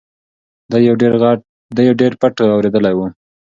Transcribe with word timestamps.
ده 1.75 1.83
یو 1.87 1.91
ډېر 2.01 2.11
پټ 2.21 2.33
غږ 2.39 2.49
اورېدلی 2.55 2.93
و. 2.95 2.99